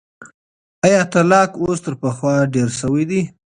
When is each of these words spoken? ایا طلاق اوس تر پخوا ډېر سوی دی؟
ایا 0.85 1.01
طلاق 1.13 1.51
اوس 1.61 1.77
تر 1.85 1.93
پخوا 2.01 2.33
ډېر 2.53 2.69
سوی 2.81 3.03
دی؟ 3.09 3.21